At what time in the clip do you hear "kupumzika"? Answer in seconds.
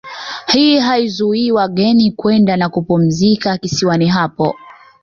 2.69-3.57